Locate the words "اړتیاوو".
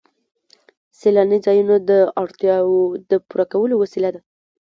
2.21-2.79